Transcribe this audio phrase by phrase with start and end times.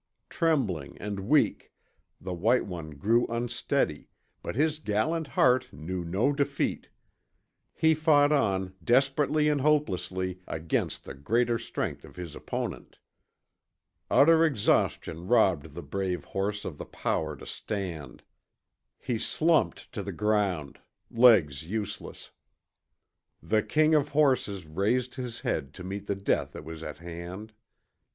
[0.29, 1.71] Trembling and weak,
[2.19, 4.07] the white one grew unsteady,
[4.41, 6.89] but his gallant heart knew no defeat.
[7.75, 12.97] He fought on, desperately and hopelessly, against the greater strength of his opponent.
[14.09, 18.23] Utter exhaustion robbed the brave horse of the power to stand.
[18.97, 20.79] He slumped to the ground,
[21.11, 22.31] legs useless.
[23.43, 27.53] The king of horses raised his head to meet the death that was at hand.